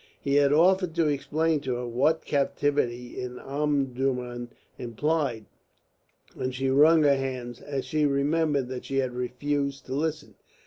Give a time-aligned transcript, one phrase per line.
[0.19, 5.45] He had offered to explain to her what captivity in Omdurman implied,
[6.35, 10.33] and she wrung her hands, as she remembered that she had refused to listen.